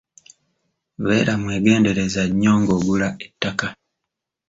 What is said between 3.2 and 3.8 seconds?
ettaka.